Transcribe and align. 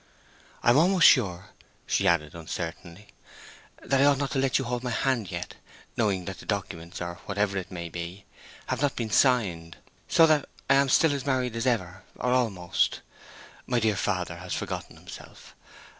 I 0.63 0.71
am 0.71 0.79
almost 0.79 1.05
sure," 1.07 1.49
she 1.85 2.07
added, 2.07 2.33
uncertainly, 2.33 3.09
"that 3.83 4.01
I 4.01 4.05
ought 4.05 4.17
not 4.17 4.31
to 4.31 4.39
let 4.39 4.57
you 4.57 4.65
hold 4.65 4.83
my 4.83 4.89
hand 4.89 5.29
yet, 5.29 5.57
knowing 5.95 6.25
that 6.25 6.39
the 6.39 6.47
documents—or 6.47 7.19
whatever 7.27 7.55
it 7.55 7.69
may 7.69 7.87
be—have 7.87 8.81
not 8.81 8.95
been 8.95 9.11
signed; 9.11 9.77
so 10.07 10.25
that 10.25 10.49
I—am 10.71 10.89
still 10.89 11.13
as 11.13 11.27
married 11.27 11.55
as 11.55 11.67
ever—or 11.67 12.31
almost. 12.33 13.01
My 13.67 13.79
dear 13.79 13.95
father 13.95 14.37
has 14.37 14.55
forgotten 14.55 14.95
himself. 14.97 15.55